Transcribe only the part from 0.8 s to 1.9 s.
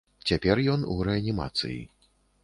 у рэанімацыі.